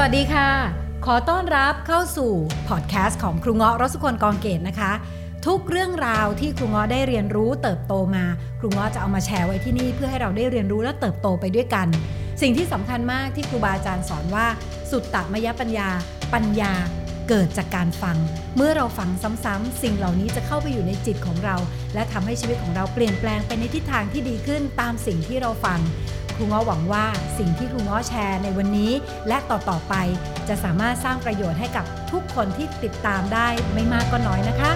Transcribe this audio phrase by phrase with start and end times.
[0.00, 0.50] วัสดีค่ะ
[1.06, 2.32] ขอต้อนรับเข้าสู่
[2.68, 4.92] พอดแคสต์ของครูเงาะรสุคนกองเกตนะคะ
[5.46, 8.24] ทุกเรื่องราวที่ครูเงาะได้เรียนรู้เติบโตมา
[8.60, 11.86] ครูเงาะจะเอามาแชร์ไว้ที่นี่เพื่อให้เราได้เรียนรู้และเติบโตไปด้วยกัน
[12.42, 14.46] สิ่งที่สำคัญมากที่ครูบาอาจารย์สอนว่า
[14.90, 15.88] สุตตมยปัญญา
[16.34, 16.72] ปัญญา
[17.28, 18.16] เกิดจากการฟัง
[18.56, 19.10] เมื่อเราฟัง
[19.44, 21.56] ซ้ำๆสิ่งเหล่านี้จะเข้าไปอยู่ในจิตของเรา
[21.94, 25.80] และทำให้ชีวิตของเราเปลี่ยนแปลงไปในทิศทางที่ดีขึ้นตามสิ่งที่เราฟัง
[26.38, 27.06] ครูง้อหวังว่า
[27.38, 28.92] สิ่งที่ครูง้อแชร์ในวันนี้
[29.28, 29.94] และต่อๆไป
[30.48, 34.70] จะสามารถสร้างประโยชน์ให้กับทุกคนที่ติดตามได้ไม่มากก็น้อยนะคะ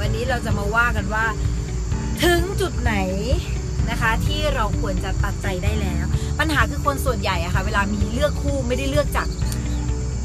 [0.00, 1.24] วันนี้เราจะมาว่ากันว่า
[2.22, 2.94] ถึงจุดไหน
[3.90, 6.04] นะคะที่เราควรจะตัดใจได้แล้ว
[6.38, 9.28] ปัญหาคือคนส่วนใหญ่อะค่ะเวลามีเลือกคู่ไม่ได้เลือกจาก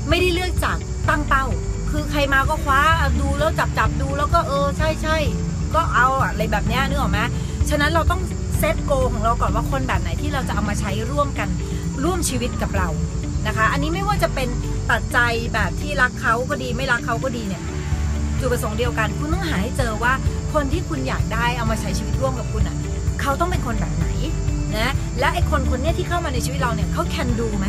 [0.10, 0.78] ไม่ได้เลือกจาก
[1.10, 1.46] ตั้งเป้า
[1.94, 2.82] คือใครมาก็คว้า
[3.22, 5.18] ดูแล้วจับจับดูแล้วก็เออใช่ใช่
[5.76, 7.20] ก็เอาอะไรแบบเนี้ยนึกออกไหม
[7.70, 8.22] ฉะนั้นเราต้อง
[8.58, 11.50] เซตโกของเราก่อนว่าคนแบบไหนที่เราจะเอามาใช้ร่วมกัน
[12.04, 12.88] ร่วมชีวิตกับเรา
[13.48, 14.50] นะคะ อันนี้ไม่ว่าจะเป็น
[14.90, 15.20] ตัดใจ
[15.54, 17.64] แบบที่รักเขาก็ดีไม่รักเขาก็ดีเนี่ย
[18.40, 20.14] จุดประสงค์เดียวกัน คุณต้องหาให้เจอว่า
[20.54, 22.78] คนที่คุณอยากได้เอามาใช้ชีวิตร่วมกับคุณอะ
[23.22, 24.08] เขาต้องเป็นคนแบบไหน
[24.78, 27.68] นะและไอ้คนคนนี้ที่เข้ามาในชีวิตเราเนี่ยเขา can do ไหม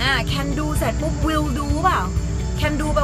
[0.00, 2.00] อ่า can do เสร็จปุ๊บ will do เปล่า
[2.60, 3.02] can do แปล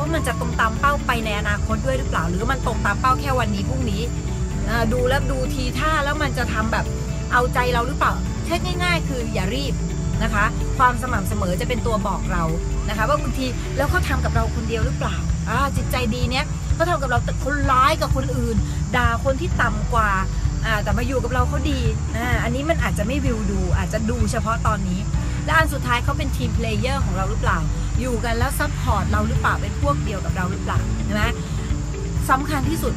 [0.00, 4.02] ว่ามันจะตรงตามเป้าไปในอนาคตด้วยหรือเปล่า หรือมันตรงตามเป้าแค่วันนี้พรุ่งนี้
[4.92, 6.84] ดูแล้วดูทีท่าแล้วมันจะทำแบบ
[7.32, 8.12] เอาใจเราหรือเปล่า
[8.46, 9.74] แค่ง่าย ๆ คืออย่ารีบ
[10.22, 10.44] นะคะ
[10.78, 12.44] ความสม่ำเสมอจะเป็นตัวบอกเรา
[12.88, 15.16] นะคะ ว่าบางทีแล้วเขาทากับเราคนเดียวหรือเปล่า
[15.76, 18.56] จิตใจดีเนี้ยเขาทำกับเราแต่คนร้ายกับคนอื่น
[18.96, 20.10] ด่าคนที่ต่ำกว่า
[20.84, 21.80] แต่มาอยู่กับเราเขาดี
[22.44, 25.00] อันนี้มันอาจจะไม่วิวดู อาจจะดูเฉพาะตอนนี้
[25.44, 27.58] และอันสุดท้ายเขาเป็น team player ของเราหรือเปล่า
[28.00, 31.24] อยู่กันแล้ว support เราหรือเปล่าเป็นพวกเดียวกับเราหรือเปล่าใช่ไหม
[32.30, 32.94] สำคัญที่สุด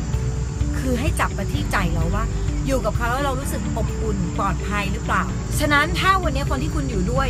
[0.79, 2.23] คือให้จับมาที่ใจเราว่า
[2.67, 5.23] อยู่กับเขาแล้วเรารู้สึกอบอุ่นปลอดภัยหรือเปล่า
[5.59, 7.27] ฉะนั้นถ้าวันนี้คนที่คุณอยู่ด้วย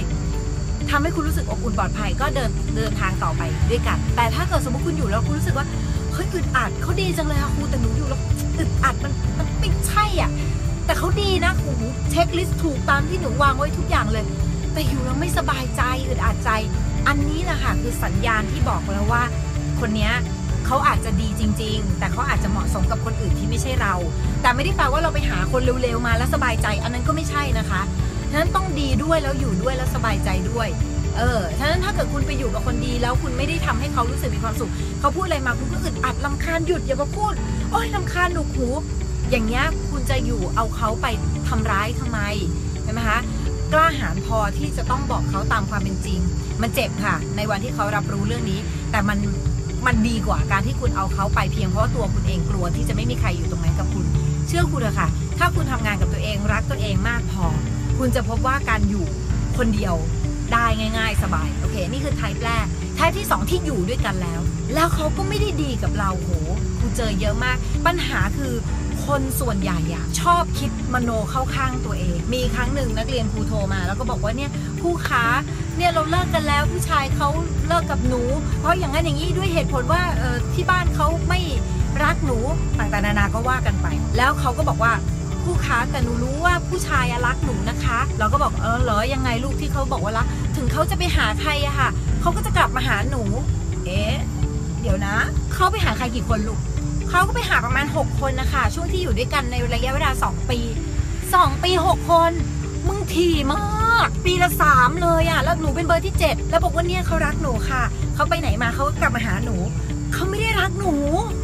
[0.90, 3.42] ทำให้คุณรู้สึกอบอุ่นปลอดภัยก็เดินเดินทางต่อไป
[3.72, 5.66] ด้วยกัน แต่ถ้าเกิดสมมติคุณอยู่แล้วคุณรู้สึกว่า
[6.14, 8.20] เฮ้ยอึดอัดเขาดีจังเลยค่ะครูแต่หนูอยู่แล้ว
[8.60, 10.32] อึดอัดมันมันไม่ใช่อะ
[10.86, 11.72] แต่เขาดีนะครู
[12.12, 14.26] เช็คลิสต์ถูกตามที่หนูวางไว้ทุกอย่างเลย
[14.74, 16.50] แต่อยู่แล้วไม่สบายใจอึดอัดใจ
[17.08, 19.24] อันนี้แหละค่ะคือสัญญาณที่บอกแล้วว่า
[19.80, 20.14] คนเนี้ย
[20.66, 23.94] เขาอาจจะดีจริง ๆ แต่เขาอาจจะเหมาะสมกับคนอื่นที่ไม่ใช่เรา
[24.42, 27.82] แต่ไม่ได้แปลว่าเราไปหาคนเร็วๆมาแล้วสบายใจ อันนั้นก็ไม่ใช่นะคะ
[28.30, 30.68] ฉะนั้นต้องดีด้วยแล้วอยู่ด้วยแล้วสบายใจด้วย
[31.18, 37.34] เออฉะนั้นถ้าเกิดคุณไปอยู่กับคนดีแล้วคุณไม่ได้ทำให้เขารู้สึกมีความสุข เขาพูดอะไรมาคุณก็อึดอัดลำคาญหยุดอย่ามาพูด
[37.72, 38.68] โอ้ยลำคาญหนุกหู
[39.32, 41.08] อย่างเงี้ยคุณจะอยู่เอาเขาไป
[41.50, 42.20] ทำร้ายทำไม
[42.84, 43.20] ใช่ไหมคะ
[43.74, 46.20] กล้าหาญพอที่จะต้องบอกเขาตามความเป็นจริง
[46.62, 48.60] มันเจ็บค่ะ ในวันที่เขารับรู้เรื่องนี้
[48.92, 49.18] แต่มัน
[49.86, 54.06] มันดีกว่าการที่คุณเอาเขาไปเพียงเพราะตัวคุณเองกลัวที่จะไม่มีใครอยู่ตรงนั้นกับคุณ
[54.48, 57.46] เชื่อคุณเถอะค่ะ ถ้าคุณทำงานกับตัวเองรักตัวเองมากพอ
[57.98, 59.06] คุณจะพบว่าการอยู่
[59.58, 59.96] คนเดียว
[60.54, 60.66] ได้
[60.98, 64.42] ง่าย ๆ สบายโอเค นี่คือไทป์แรกไทป์ที่สองที่อยู่ด้วยกันแล้ว
[64.74, 66.30] แล้วเขาก็ไม่ได้ดีกับเราโห
[66.80, 68.54] คุณเจอเยอะมาก ปัญหาคือ
[69.08, 75.26] คนส่วนใหญ่อะชอบคิดมโนเข้าข้างตัวเอง มีครั้งหนึ่งนักเรียนครูโทรมา แล้วก็บอกว่าเนี่ยครูคะ
[75.78, 77.28] เนี่ยเราเลิกกันแล้วผู้ชายเขา
[77.68, 78.22] เลิกกับหนู
[78.60, 80.02] เพราะอย่างนั้นอย่างนี้ด้วยเหตุผลว่า
[80.54, 81.40] ที่บ้านเขาไม่
[82.04, 82.38] รักหนู
[82.78, 83.88] ต่างๆนานาก็ว่ากันไป
[84.18, 84.94] แล้วเขาก็บอกว่า
[85.44, 90.28] ครูคะแต่หนูรู้ว่าผู้ชายรักหนูนะคะ เราก็บอกเออเหรอยังไงลูกที่เขาบอกว่ารัก
[90.58, 91.90] ถึงเขาจะไปหาใครอะค่ะ
[92.22, 93.24] เขาก็จะกลับมาหาหนู
[93.86, 94.14] เอ๊ะ
[94.82, 95.16] เดี๋ยวนะ
[95.54, 96.60] เขาไปหาใครกี่คนลูก
[97.16, 100.60] เขาก็ไปหาประมาณ 6 คนนะคะ ช่วงที่อยู่ด้วยกันในระยะเวลา 2 ปี
[101.12, 102.32] 2 ปี 6 คน
[102.88, 107.84] มึงถี่มาก ปีละ 3 เลยอะ่ะ แล้วหนูเป็นเบอร์ที่ 7 แล้วบอกว่าเนี่ยเขารักหนูค่ะ
[108.16, 109.56] เขาไปไหนมาเขาก็กลับมาหาหนู
[110.14, 110.94] เขาไม่ได้รักหนู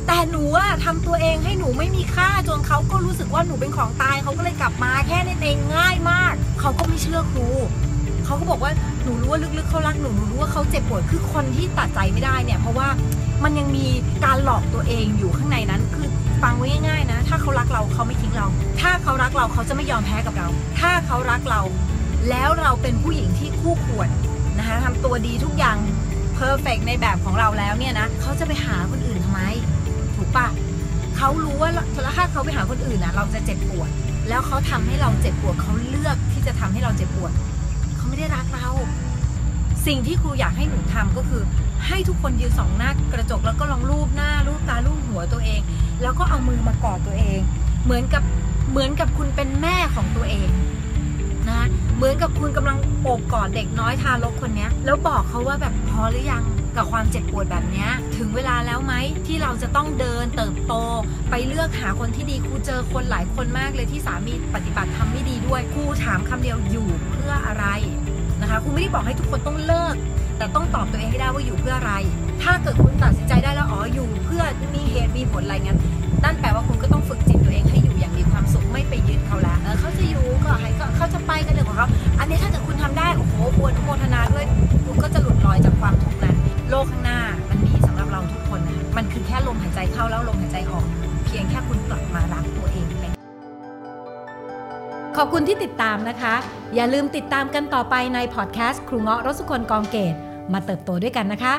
[0.08, 7.48] แต่หนูอะทำตัวเองให้หนูไม่มีค่าจนเขาก็รู้สึกว่าหนูเป็นของตายเขาก็เลยกลับมาแค่นั้นเองง่ายมาก เขาก็ไม่เชื่อครู
[8.30, 8.74] เขาก็บอกว่า
[9.04, 12.88] หนูรู้ว่าลึกๆเขารักหนูหนูรู้ว่าเขาเจ็บปวดคือคนที่ตัดใจไม่ได้เนี่ย เพราะว่า
[13.44, 13.86] มันยังมี
[14.26, 16.08] การหลอกตัวเองอยู่ข้างในนั้นคือ
[16.44, 18.48] ฟังไว้ง่ายๆนะ ถ้าเขารักเราเขาไม่ทิ้งเรา
[18.82, 20.48] ถ้าเขารักเราเขาจะไม่ยอมแพ้กับเรา
[20.80, 21.62] ถ้าเขารักเรา
[22.30, 24.10] แล้วเราเป็นผู้หญิงที่คู่ควร
[24.58, 25.78] นะคะทำตัวดีทุกอย่าง
[26.36, 29.42] เพอร์เฟกในแบบของเราแล้วเนี่ยนะเขาจะไปหาคนอื่นทำไม
[30.16, 30.48] ถูกปะ
[31.18, 31.72] เขารู้ว่า
[32.18, 33.90] ถ้าเขาไปหาคนอื่นนะเราจะเจ็บปวด
[34.30, 37.32] แล้วเขาทำให้เราเจ็บปวดเขาเลือกที่จะทำให้เราเจ็บปวด
[38.10, 38.70] ไม่ได้รักเรา
[39.86, 41.44] สิ่งที่ครูอยากให้หนูทำก็คือ
[41.88, 45.62] ให้ทุกคนยืนสองหน้ากระจกแล้วก็ลองรูปหน้ารูปตารูปหัวตัวเอง
[46.02, 47.40] แล้วก็เอามือมากอดตัวเอง
[47.84, 48.24] เหมือนกับ
[48.72, 50.50] เหมือนกับคุณเป็นแม่ของตัวเอง
[51.50, 51.62] นะ
[51.96, 56.44] เหมือนกับคุณกำลังโอบกอดเด็กน้อยทารกคนนี้แล้วบอกเขาว่าแบบพอหรือยัง
[56.80, 57.88] กับความเจ็บปวดแบบนี้
[58.18, 58.94] ถึงเวลาแล้วไหม
[59.28, 60.74] ที่เราจะต้องเดินเติบโต
[61.30, 67.66] ไปเลือกหาคนที่ดีครูเจอคนหลายคนมากเลยที่สามีปฏิบัติทำไม่ดีด้วยครูถามคำเดียวอยู่เพื่ออะไร
[68.42, 69.96] นะคะครูไม่ได้บอกให้ทุกคนต้องเลิก
[70.38, 71.94] แต่ต้องตอบตัวเองให้ได้ว่าอยู่เพื่ออะไร
[72.44, 74.44] ถ้าเกิดคุณตัดสินใจได้แล้วอ๋ออยู่ เพื่อ
[74.76, 75.80] มีเหตุมีผลอะไรงั้น
[76.24, 81.88] นั่นแปลว่าคุณก็ต้องฝึกจิตตัวเองให้อยู่อย่างมีความสุขไม่ไปยึดเขาแล้วเออเขาจะอยู่ก็ให้เขาเขาจะไปกันเรื่องของเขา
[82.20, 84.39] อันนี้ถ้าเกิดคุณทำได้โอ้โหบวนโมทนาด้วย
[95.22, 96.36] ขอบคุณที่ติดตามนะคะ
[96.76, 100.16] อย่าลืมติดตามกันต่อไปในพอดแคสต์ครูเงาะรสุคนกองเกต
[100.54, 101.54] มาเติบโตด้วยกันนะคะ